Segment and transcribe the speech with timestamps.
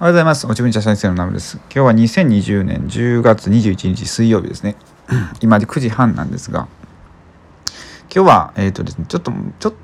[0.00, 0.46] おはようございます。
[0.46, 1.58] おちぶんちゃ先生のナムです。
[1.64, 4.76] 今日は2020年10月21日水曜日ですね。
[5.42, 6.68] 今で9時半なんですが、
[8.04, 9.74] 今日は、えっ、ー、とですね、ちょっと、ちょっ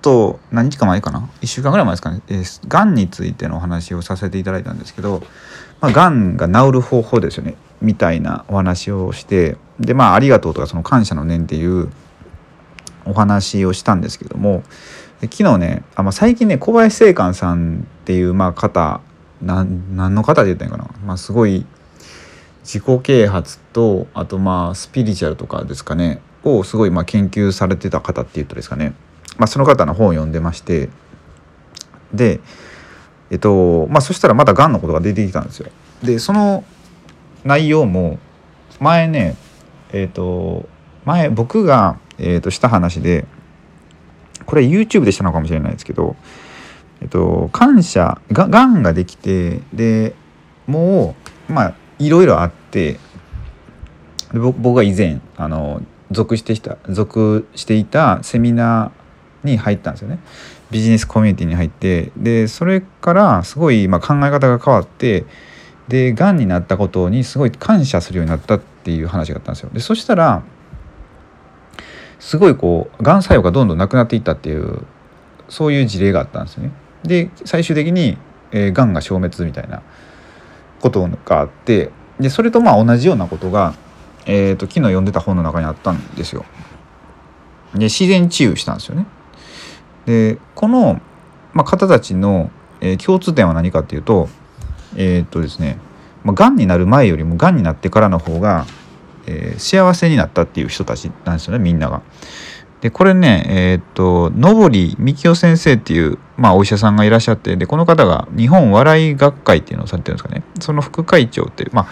[0.00, 2.22] と何日か前かな ?1 週間ぐらい前ですかね。
[2.28, 5.22] えー、がんについてのお話をさせていただいたんですけど、
[5.82, 7.54] まあ、がんが治る方法ですよね。
[7.82, 11.90] みたいなお話をして、で、まあ、ありがとうとか、その感謝の念っていう
[13.04, 14.62] お話をしたんですけども、
[15.20, 19.02] 昨日ねあ、まあ、最近ね小林正観さんっていうまあ方
[19.42, 21.66] 何何の方で言ったんかな、まあ、すごい
[22.62, 26.20] 自己啓発とあとまあスピリチュアルとかですかね。
[26.42, 28.94] をすごいまあ研究されてた方って言ったですかね、
[29.36, 30.88] まあ、その方の本を読んでまして。
[32.14, 32.40] で
[33.30, 35.70] えっとまあそしたらまたがんのことが出てきたんですよ。
[36.02, 36.64] でその
[37.44, 38.18] 内容も
[38.80, 39.36] 前ね
[39.92, 40.68] えっと
[41.04, 43.26] 前僕が、えっとした話で
[44.44, 46.16] これ YouTube でしたのかもしれないですけど
[47.06, 50.16] えっと、感謝ががんができてで
[50.66, 51.14] も
[51.48, 52.94] うまあいろいろあって
[54.32, 60.18] で僕が以前あの属してきた属していたセミナーに入ったんですよね
[60.72, 65.26] ビジネスコミュニティに入ってでそれからすごい、まあ、考え方が変わって
[65.86, 70.42] でがんになったことにすごい感謝するようになったっていう話があったんですよでそしたら
[72.18, 74.84] すごいこうがん作用がどんどんなくなっていったっていう
[75.48, 76.72] そういう事例があったんですよね。
[77.02, 78.18] で最終的に、
[78.50, 79.82] えー、がんが消滅みたいな
[80.80, 83.74] ことがあってでそれとまあ同じようなことが、
[84.26, 86.44] えーと、昨日読んでた本の中にあったんですよ。
[87.74, 89.06] で自然治癒したんですよね。
[90.06, 91.00] でこの、
[91.52, 94.28] まあ、方たちの、えー、共通点は何かっていうと
[94.96, 95.78] えっ、とですね
[96.26, 98.66] まあ、がんになる前よりもがんになってからの方が、
[99.26, 102.02] えー、幸せになったっていう人たちなんですよねみんなが。
[102.80, 110.42] でこれねえっ、と野堀幹夫先生っていう、まあ、お医者さんがいらっしゃってでこの方が日本笑い学会っていうのをされてるんですかね。
[110.60, 111.88] その副会長っていうまあ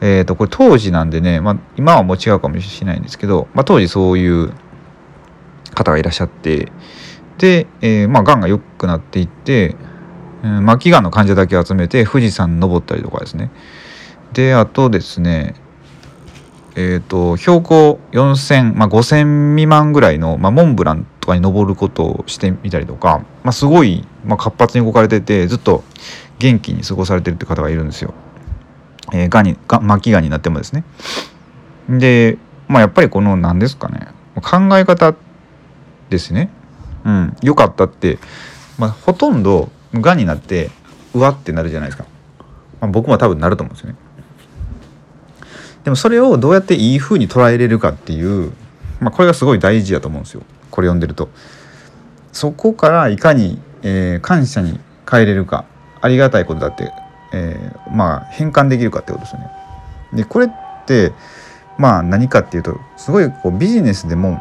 [0.00, 4.52] えっ、とこれ当時なんでね、まあ、今はもう違うかもしれないんですけど、まあ、当時そういう
[5.74, 6.70] 方がいらっしゃって
[7.38, 9.76] で、えー、まあがんが良くなっていって、
[10.42, 13.50] えー、末期がんの患者だけ集めて富士山登ったりとかですね。
[14.34, 15.54] であとですね
[16.76, 25.84] えーと、標高4,000、まあ、5,000未満ぐらいの、まあ、モンブランとかに登ることをしてみたりとか、まあ、すごい、まあ、活発に動かれててずっと
[26.38, 28.12] 元気に過ごされてるって方がいるんですよ。
[29.12, 30.84] えー、がにが末期がになってもですね。
[31.88, 34.08] で、まあ、やっぱりこの何ですかね
[34.42, 35.14] 考え方
[36.10, 36.50] ですね。
[37.04, 38.18] うん、よかったって、
[38.78, 40.70] まあ、ほとんどがになって
[41.14, 42.06] うわってなるじゃないですか。
[42.80, 43.96] まあ、僕も多分なると思うんですよね。
[45.84, 48.52] でもそれをどうやっていい風に捉えれるかっていう、
[49.00, 51.28] まあ、これがすごい大事だと思うんですよこれ読んでると。
[52.32, 55.66] そこからいかに、えー、感謝に変えれるか
[56.00, 56.92] ありがたいことだって、
[57.32, 59.50] えー、まあ変換できるかってことですよね。
[60.14, 60.50] でこれっ
[60.84, 61.12] て
[61.78, 64.40] まあ何かっていうとすごいこうビジネスでも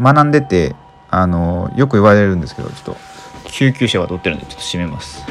[0.00, 0.74] 学んでて
[1.10, 2.96] あのよく言われるんですけどちょっ
[3.44, 5.22] と救急車が通ってるんでちょっと閉めます。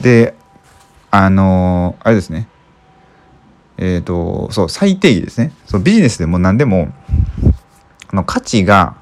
[0.00, 0.34] で
[1.16, 2.48] あのあれですね。
[3.76, 5.52] えっ、ー、とそう最低義ですね。
[5.64, 6.92] そうビジネスでも何でも
[8.08, 8.96] あの価値が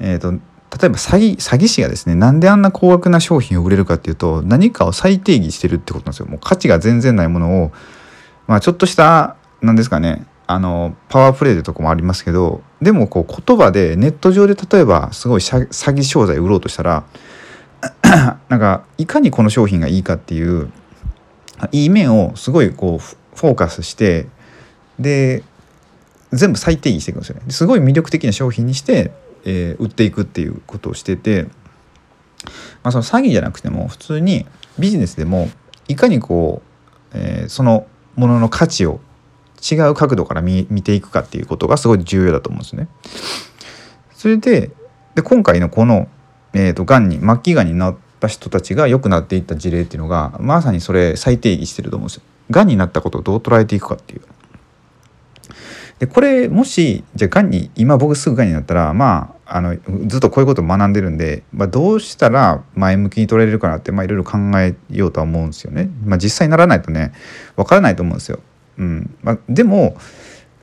[0.00, 6.26] えっ、ー、と例えば詐欺詐欺師がですねなんであんな高額な商品を売れるかっていうと何かを再定義してるってことなんですよ。
[6.26, 7.72] もう価値が全然ないものを
[8.46, 17.04] まあちょっとした何ですかねあのパワープレイでとかもありますけどでもこう言葉でネット上で例えばすごい詐欺商材売ろうとしたら
[18.48, 20.72] なんかいかにこの商品がいいかっていう
[21.72, 24.26] いい面をすごいこうフォーカスして
[24.98, 25.42] で
[26.32, 29.12] 全部再定義していくんですよねすごい魅力的な商品にして、
[29.44, 31.44] えー、売っていくっていうことをしてて、
[32.82, 34.46] まあ、その詐欺じゃなくても普通に
[34.78, 35.48] ビジネスでも
[35.88, 36.62] いかにこ
[37.14, 37.86] う、えー、その
[38.16, 39.00] ものの価値を
[39.60, 42.88] 違う角度から見ていくかっていうことがすごい重要だと思うんですね。
[44.14, 44.70] それで
[45.14, 46.08] で今回のこの、
[46.52, 52.22] えーと、がんに末期がんになった人たちが良くなっていった事例っていうのがまさにそれ再定義してると思うんですよ。
[52.50, 54.22] がんになったことをどう捉えていくかっていう。
[55.98, 59.76] でこれもしじゃあがんに今僕すぐがんになったらまああの
[60.06, 65.88] ずっとこういうことを学んでるんで、まあ、どうしたら前向きに捉えれるかなって、まあ、いろいろ考えようとは思うんですよね。
[66.04, 67.12] まあ、実際にならないとね
[67.56, 68.40] 分からないと思うんですよ。
[68.76, 69.96] うんまあ、でも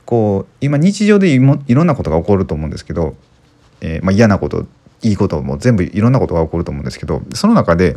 [0.06, 3.16] こう今日常でいろんなことが起こると思うんですけど、
[3.80, 4.66] えー、まあ、嫌なこと
[5.06, 7.96] いいことも全部いろんなことが起こると思うんですけどその中で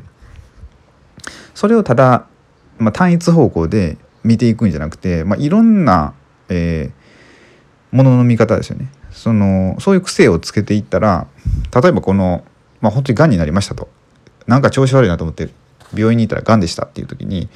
[1.55, 2.27] それをただ、
[2.77, 6.13] まあ、単一方向で見ていくんじゃなくて、まあ、いろんな、
[6.49, 8.91] えー、ものの見方ですよね。
[9.11, 11.27] そのそういう癖をつけていったら
[11.75, 12.43] 例えばこの、
[12.79, 13.89] まあ、本当にがんになりましたと。
[14.45, 15.49] なんか調子悪いなと思って
[15.95, 17.49] 病院に行ったらがんでしたっていう時に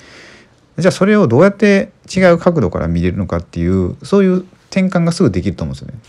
[0.77, 5.99] じゃあそれをどうやって違う角度から見れるのかっていうそういう転換がすぐできると思うんですよね。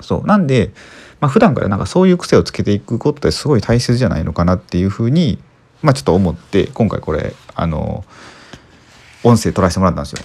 [0.00, 0.26] そう。
[0.26, 0.72] なんで、
[1.20, 5.38] まあ、普段からなんかそういう癖をつけていくことってすごい大切じゃないのかなっていうふうに、
[5.82, 8.04] まあ、ちょっと思って今回これあの
[9.24, 10.18] 音声取らせてもらったんですよ。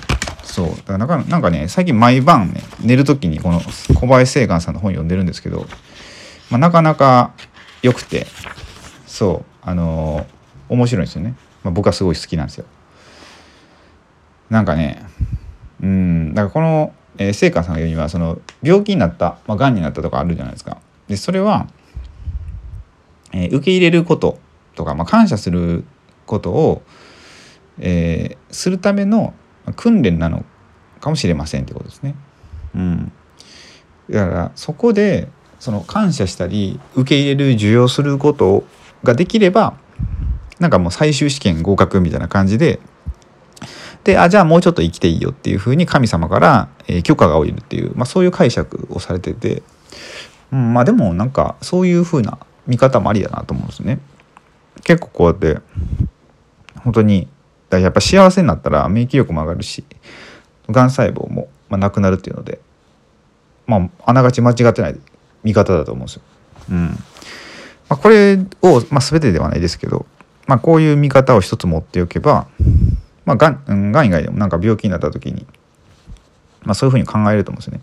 [0.44, 5.66] そうだからなんかなんかね最近毎晩ね寝る時にこの小林正観さんの本読んでるんですけど、
[6.50, 7.34] まあ、なかなか
[7.82, 8.28] 良くて
[9.08, 10.26] そうあの、
[10.70, 12.66] 面白いんですよね、まあ、僕はすごい好きなんですよ。
[14.50, 15.06] なんかね
[15.82, 20.78] うんだからこの、えー、聖華さんが言うにはその病気になった、まあ、がんになったとかあるじゃないですか。
[21.08, 21.68] でそれは、
[23.34, 24.40] えー、受け入れること
[24.76, 25.84] とか、まあ、感謝する
[26.26, 26.82] ことを、
[27.80, 29.34] えー、するための
[29.76, 30.46] 訓練なの
[31.00, 32.16] かもしれませんってことですね。
[32.76, 33.12] うん、
[34.10, 35.28] だからそこで
[35.60, 38.64] その感謝したり受け入れる受容すること
[39.04, 39.76] ができれば
[40.60, 42.80] なんかもう最終試験合格みたいな感じで
[44.04, 49.62] であじゃあもうちょっと生きていいよっていうふうに神様から、えー、許可が下りるっていう、まあ、そういう解釈をされてて、
[50.52, 54.00] うん、まあでもなんかそういうふうな見方もありだなと思うんですね。
[54.84, 55.62] 結構こうやって
[56.84, 57.28] 本当に
[57.70, 59.84] だやっぱ幸せになったら免疫力も上がるし
[60.70, 62.60] がん細胞も、まあ、なくなるっていうので
[63.68, 65.00] まああながち間違ってない
[65.44, 66.22] 見方だと思うんですよ。
[66.72, 66.88] うん
[67.90, 70.06] まあ、これを、まあ、全てではないですけど、
[70.48, 72.48] まあ、こういう見方を一つ持っておけば
[73.26, 75.46] まあ、がん、うん、がん以外でもなんか病気になった時に、
[76.64, 77.82] まあ、そういうふうに考えると思うんですね。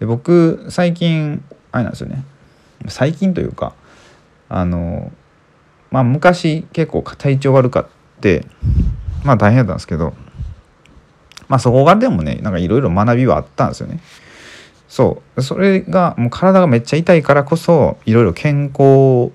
[0.00, 2.24] で僕最近あれなんですよね
[2.88, 3.74] 最近というか
[4.48, 5.12] あの
[5.90, 7.86] まあ昔結構体調悪かっ
[8.20, 8.44] て
[9.24, 10.14] まあ大変だったんですけど
[11.48, 14.00] まあそこからでもねなんかいろいろ学びはあったんですよね。
[14.88, 19.32] そうそれがもう体がめっちゃ痛いからこそいろいろ健康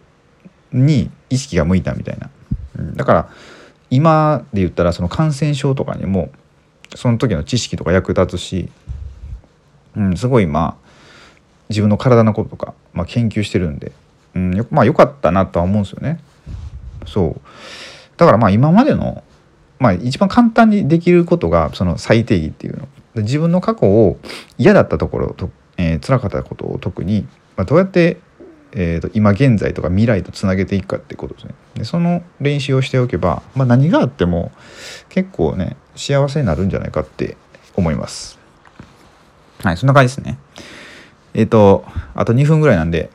[0.71, 2.29] に意識が向いたみたいな、
[2.77, 3.29] うん、だから
[3.89, 6.29] 今で言ったらその感染症とかにも
[6.95, 8.69] その時の知識とか役立つし、
[9.95, 10.87] うん、すごいまあ
[11.69, 13.91] 自分の体のこととか、まあ、研究してるんで、
[14.35, 16.19] うん、まあ良かったなとは思うんですよね。
[17.05, 17.41] そう
[18.17, 19.23] だからまあ今までの、
[19.79, 24.17] まあ、一番簡単にできることがその最低義っていうの自分の過去を
[24.57, 28.17] 嫌だったところと、えー、辛かったことを特に、まあ、どうやって
[28.79, 31.55] えーと、今現在とか未来とつなげていくかってことですね。
[31.73, 34.51] でその練習をしておけば、まあ、何があっても
[35.09, 37.37] 結構ね幸せになるんじゃないかって
[37.75, 38.37] 思います。
[39.63, 40.37] はいそんな感じですね。
[41.33, 43.09] えっ、ー、とあと2分ぐらいなんで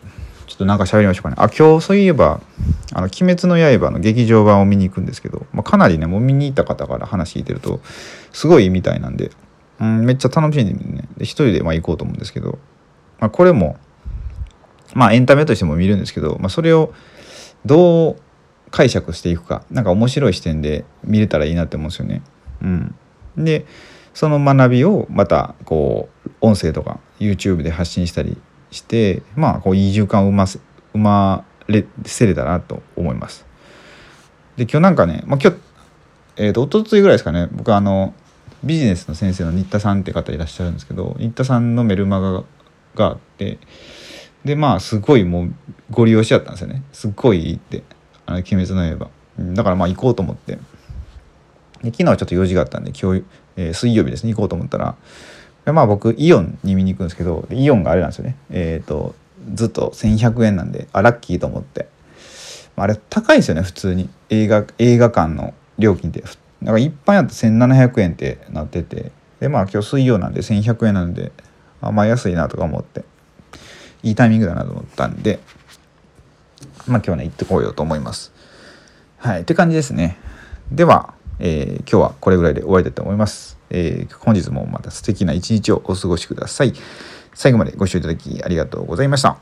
[0.49, 1.37] ちょっとなんか喋りましょうかね。
[1.38, 2.41] あ今日そういえば
[2.93, 7.81] 「あの鬼滅の刃」の劇場版を見に行くんですけど、まあ、かなりねもう見に行った方から話聞いてると
[8.32, 9.31] すごいいいみたいなんで、
[9.81, 12.59] うん、めっちゃ楽しんでねで一人でまあ行こうと思うんですけど、
[13.20, 13.76] まあ、これも
[14.94, 16.92] まあエンタメとしても見るんですけど、まあ、それを
[17.64, 18.16] どう
[18.70, 22.22] 解釈していくか何か面白い視点で見れたらいいなって思うんですよね。
[22.62, 22.94] うん、
[23.36, 23.66] で
[24.14, 28.36] その学びをまたこう音声とか YouTube で発信したり
[28.70, 30.60] してまあこういい循環を生ませ
[30.92, 33.46] 生まれせれたなと思います。
[34.56, 35.56] で今日なんかね、まあ、今日
[36.36, 38.14] えーと、と一昨日ぐらいですかね僕あの
[38.64, 42.44] ビジネスの先生の新田さんって方いらっしゃるんですけど新田さんのメルマガ
[42.94, 43.58] があって
[44.44, 45.54] でまあすごいもう
[45.90, 46.82] ご利用しちゃったんですよね。
[46.92, 47.82] すっごいいいって
[48.26, 49.08] 「あの鬼滅の刃」
[49.54, 50.58] だからまあ行こうと思って。
[51.82, 53.25] で昨日はちょっと用事があったんで今日、
[53.56, 54.32] えー、水曜日ですね。
[54.32, 54.94] 行こうと思ったら。
[55.64, 58.37] でまあ僕イオンに見に行くんですけどイオンがあれなんですよね。
[58.50, 59.14] えっ、ー、と
[59.54, 61.88] ずっと1100円なんであラッキーと思って。
[62.76, 64.08] まああれ高いですよね普通に。
[64.30, 66.25] 映画映画館の料金って。
[66.61, 69.12] なんか一般やと1700円ってなってて。
[69.40, 71.32] でまあ今日水曜なんで1100円なんで
[71.80, 73.04] あまあ安いなとか思って。
[74.02, 75.40] いいタイミングだなと思ったんで
[76.87, 78.32] まあ今日はね行ってこようと思います。
[79.18, 80.18] はいって感じですね。
[80.71, 86.73] では、えー、今日はこれぐらいで終わりたいと思います、えー、本日もまた素敵な一日をお過ごしください。
[87.35, 89.38] 最後までご視聴いただきありがとうございました。